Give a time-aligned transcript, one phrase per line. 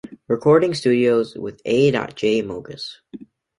[0.27, 1.91] Recording Studios with A.
[2.15, 2.41] J.
[2.41, 3.01] Mogis.